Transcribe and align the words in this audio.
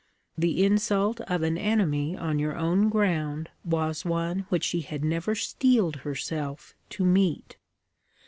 The 0.35 0.63
insult 0.65 1.21
of 1.27 1.43
an 1.43 1.59
enemy 1.59 2.17
on 2.17 2.39
your 2.39 2.55
own 2.55 2.89
ground 2.89 3.51
was 3.63 4.03
one 4.03 4.47
which 4.49 4.63
she 4.63 4.81
had 4.81 5.05
never 5.05 5.35
steeled 5.35 5.97
herself 5.97 6.73
to 6.89 7.05
meet. 7.05 7.55